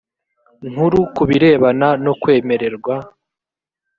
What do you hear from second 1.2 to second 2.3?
birebana no